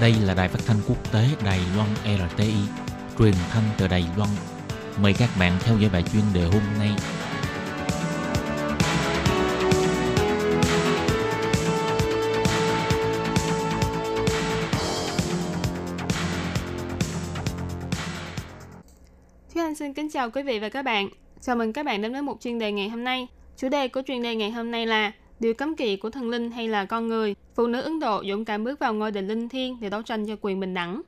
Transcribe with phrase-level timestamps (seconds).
[0.00, 2.54] Đây là đài phát thanh quốc tế Đài Loan RTI,
[3.18, 4.30] truyền thanh từ Đài Loan.
[5.02, 6.90] Mời các bạn theo dõi bài chuyên đề hôm nay.
[19.54, 21.08] Thúy Anh xin kính chào quý vị và các bạn.
[21.40, 23.26] Chào mừng các bạn đến với một chuyên đề ngày hôm nay.
[23.56, 26.50] Chủ đề của chuyên đề ngày hôm nay là điều cấm kỵ của thần linh
[26.50, 27.34] hay là con người.
[27.54, 30.26] Phụ nữ Ấn Độ dũng cảm bước vào ngôi đền linh thiêng để đấu tranh
[30.26, 31.02] cho quyền bình đẳng.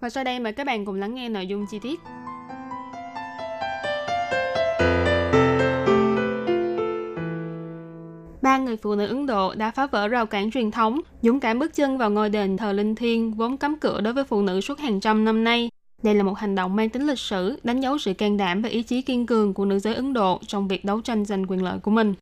[0.00, 2.00] Và sau đây mời các bạn cùng lắng nghe nội dung chi tiết.
[8.42, 11.58] ba người phụ nữ Ấn Độ đã phá vỡ rào cản truyền thống, dũng cảm
[11.58, 14.60] bước chân vào ngôi đền thờ linh thiêng vốn cấm cửa đối với phụ nữ
[14.60, 15.70] suốt hàng trăm năm nay.
[16.02, 18.68] Đây là một hành động mang tính lịch sử, đánh dấu sự can đảm và
[18.68, 21.62] ý chí kiên cường của nữ giới Ấn Độ trong việc đấu tranh giành quyền
[21.62, 22.14] lợi của mình.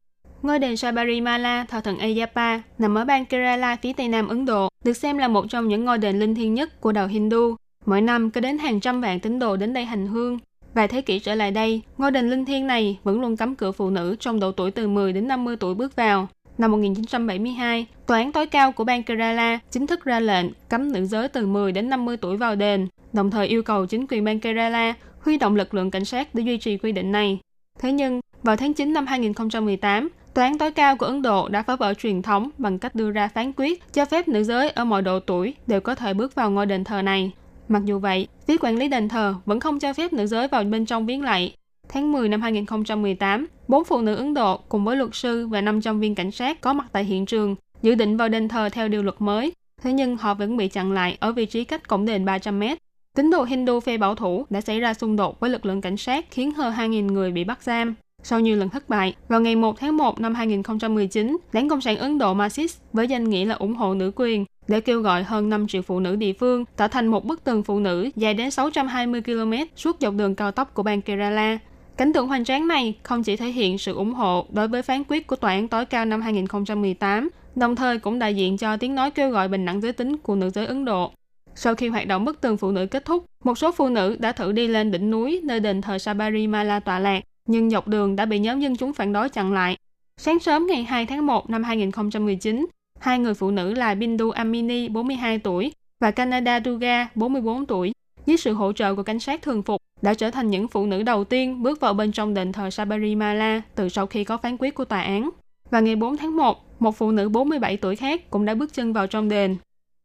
[0.42, 4.68] Ngôi đền Sabarimala, thờ thần Ayappa, nằm ở bang Kerala phía tây nam Ấn Độ,
[4.84, 7.56] được xem là một trong những ngôi đền linh thiêng nhất của đạo Hindu.
[7.86, 10.38] Mỗi năm có đến hàng trăm vạn tín đồ đến đây hành hương.
[10.74, 13.72] Vài thế kỷ trở lại đây, ngôi đền linh thiêng này vẫn luôn cấm cửa
[13.72, 16.28] phụ nữ trong độ tuổi từ 10 đến 50 tuổi bước vào.
[16.58, 21.04] Năm 1972, Tòa án tối cao của bang Kerala chính thức ra lệnh cấm nữ
[21.04, 24.40] giới từ 10 đến 50 tuổi vào đền, đồng thời yêu cầu chính quyền bang
[24.40, 27.38] Kerala huy động lực lượng cảnh sát để duy trì quy định này.
[27.78, 31.62] Thế nhưng, vào tháng 9 năm 2018, Tòa án tối cao của Ấn Độ đã
[31.62, 34.84] phá vỡ truyền thống bằng cách đưa ra phán quyết cho phép nữ giới ở
[34.84, 37.32] mọi độ tuổi đều có thể bước vào ngôi đền thờ này.
[37.68, 40.64] Mặc dù vậy, phía quản lý đền thờ vẫn không cho phép nữ giới vào
[40.64, 41.54] bên trong viếng lạy.
[41.88, 46.00] Tháng 10 năm 2018, bốn phụ nữ Ấn Độ cùng với luật sư và 500
[46.00, 49.02] viên cảnh sát có mặt tại hiện trường dự định vào đền thờ theo điều
[49.02, 49.52] luật mới.
[49.82, 52.78] Thế nhưng họ vẫn bị chặn lại ở vị trí cách cổng đền 300 mét.
[53.14, 55.96] Tín đồ Hindu phe bảo thủ đã xảy ra xung đột với lực lượng cảnh
[55.96, 57.94] sát khiến hơn 2.000 người bị bắt giam.
[58.22, 61.96] Sau nhiều lần thất bại, vào ngày 1 tháng 1 năm 2019, Đảng Cộng sản
[61.96, 65.48] Ấn Độ Marxist với danh nghĩa là ủng hộ nữ quyền để kêu gọi hơn
[65.48, 68.50] 5 triệu phụ nữ địa phương tạo thành một bức tường phụ nữ dài đến
[68.50, 71.58] 620 km suốt dọc đường cao tốc của bang Kerala.
[71.96, 75.02] Cảnh tượng hoành tráng này không chỉ thể hiện sự ủng hộ đối với phán
[75.08, 78.94] quyết của Tòa án tối cao năm 2018, đồng thời cũng đại diện cho tiếng
[78.94, 81.12] nói kêu gọi bình đẳng giới tính của nữ giới Ấn Độ.
[81.54, 84.32] Sau khi hoạt động bức tường phụ nữ kết thúc, một số phụ nữ đã
[84.32, 88.24] thử đi lên đỉnh núi nơi đền thờ Sabarimala tọa lạc, nhưng dọc đường đã
[88.24, 89.76] bị nhóm dân chúng phản đối chặn lại.
[90.16, 92.66] Sáng sớm ngày 2 tháng 1 năm 2019,
[92.98, 97.92] hai người phụ nữ là Bindu Amini, 42 tuổi, và Canada Duga, 44 tuổi,
[98.26, 101.02] dưới sự hỗ trợ của cảnh sát thường phục, đã trở thành những phụ nữ
[101.02, 104.74] đầu tiên bước vào bên trong đền thờ Sabarimala từ sau khi có phán quyết
[104.74, 105.30] của tòa án.
[105.70, 108.92] Và ngày 4 tháng 1, một phụ nữ 47 tuổi khác cũng đã bước chân
[108.92, 109.56] vào trong đền.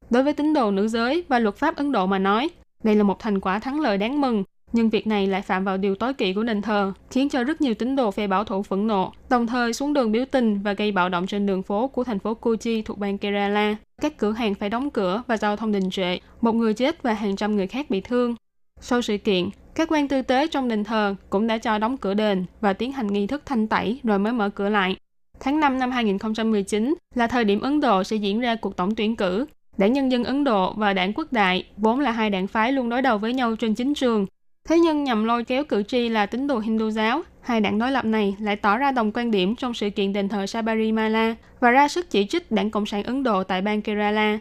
[0.10, 2.50] Đối với tín đồ nữ giới và luật pháp Ấn Độ mà nói,
[2.84, 5.78] đây là một thành quả thắng lợi đáng mừng nhưng việc này lại phạm vào
[5.78, 8.64] điều tối kỵ của đền thờ, khiến cho rất nhiều tín đồ phe bảo thủ
[8.64, 11.88] phẫn nộ, đồng thời xuống đường biểu tình và gây bạo động trên đường phố
[11.88, 13.76] của thành phố Kochi thuộc bang Kerala.
[14.02, 17.14] Các cửa hàng phải đóng cửa và giao thông đình trệ, một người chết và
[17.14, 18.36] hàng trăm người khác bị thương.
[18.82, 22.14] Sau sự kiện, các quan tư tế trong đền thờ cũng đã cho đóng cửa
[22.14, 24.96] đền và tiến hành nghi thức thanh tẩy rồi mới mở cửa lại.
[25.40, 29.16] Tháng 5 năm 2019 là thời điểm Ấn Độ sẽ diễn ra cuộc tổng tuyển
[29.16, 29.46] cử.
[29.78, 32.90] Đảng Nhân dân Ấn Độ và Đảng Quốc đại vốn là hai đảng phái luôn
[32.90, 34.26] đối đầu với nhau trên chính trường,
[34.70, 37.92] Thế nhưng nhằm lôi kéo cử tri là tín đồ Hindu giáo, hai đảng đối
[37.92, 41.72] lập này lại tỏ ra đồng quan điểm trong sự kiện đền thờ Sabarimala và
[41.72, 44.40] ra sức chỉ trích đảng Cộng sản Ấn Độ tại bang Kerala.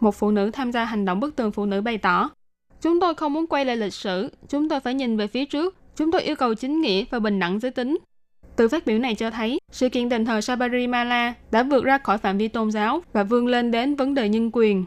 [0.00, 2.30] Một phụ nữ tham gia hành động bức tường phụ nữ bày tỏ,
[2.80, 5.76] Chúng tôi không muốn quay lại lịch sử, chúng tôi phải nhìn về phía trước,
[5.96, 7.98] chúng tôi yêu cầu chính nghĩa và bình đẳng giới tính.
[8.56, 12.18] Từ phát biểu này cho thấy, sự kiện đền thờ Sabarimala đã vượt ra khỏi
[12.18, 14.84] phạm vi tôn giáo và vươn lên đến vấn đề nhân quyền.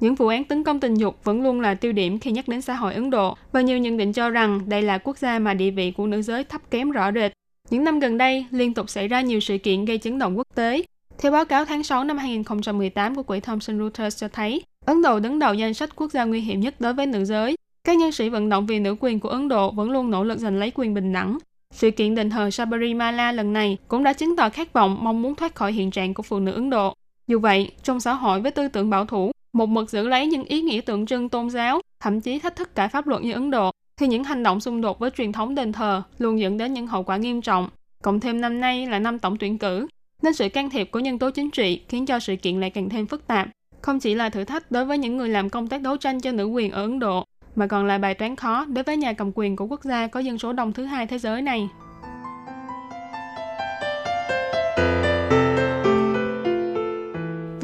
[0.00, 2.62] Những vụ án tấn công tình dục vẫn luôn là tiêu điểm khi nhắc đến
[2.62, 5.54] xã hội Ấn Độ và nhiều nhận định cho rằng đây là quốc gia mà
[5.54, 7.32] địa vị của nữ giới thấp kém rõ rệt.
[7.70, 10.46] Những năm gần đây, liên tục xảy ra nhiều sự kiện gây chấn động quốc
[10.54, 10.82] tế.
[11.18, 15.20] Theo báo cáo tháng 6 năm 2018 của quỹ Thomson Reuters cho thấy, Ấn Độ
[15.20, 17.56] đứng đầu danh sách quốc gia nguy hiểm nhất đối với nữ giới.
[17.84, 20.38] Các nhân sĩ vận động vì nữ quyền của Ấn Độ vẫn luôn nỗ lực
[20.38, 21.38] giành lấy quyền bình đẳng.
[21.70, 25.34] Sự kiện đền thờ Sabarimala lần này cũng đã chứng tỏ khát vọng mong muốn
[25.34, 26.94] thoát khỏi hiện trạng của phụ nữ Ấn Độ.
[27.26, 30.44] Dù vậy, trong xã hội với tư tưởng bảo thủ, một mực giữ lấy những
[30.44, 33.50] ý nghĩa tượng trưng tôn giáo, thậm chí thách thức cả pháp luật như Ấn
[33.50, 36.72] Độ, thì những hành động xung đột với truyền thống đền thờ luôn dẫn đến
[36.72, 37.68] những hậu quả nghiêm trọng.
[38.02, 39.86] Cộng thêm năm nay là năm tổng tuyển cử,
[40.22, 42.88] nên sự can thiệp của nhân tố chính trị khiến cho sự kiện lại càng
[42.88, 43.48] thêm phức tạp.
[43.82, 46.32] Không chỉ là thử thách đối với những người làm công tác đấu tranh cho
[46.32, 47.24] nữ quyền ở Ấn Độ,
[47.56, 50.20] mà còn là bài toán khó đối với nhà cầm quyền của quốc gia có
[50.20, 51.68] dân số đông thứ hai thế giới này.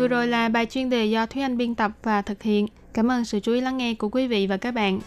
[0.05, 2.67] Vừa rồi là bài chuyên đề do Thúy Anh biên tập và thực hiện.
[2.95, 5.01] Cảm ơn sự chú ý lắng nghe của quý vị và các bạn.